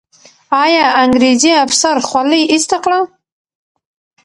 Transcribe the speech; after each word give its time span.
آیا 0.63 0.85
انګریزي 1.03 1.51
افسر 1.65 1.95
خولۍ 2.07 2.41
ایسته 2.53 2.77
کړه؟ 2.83 2.99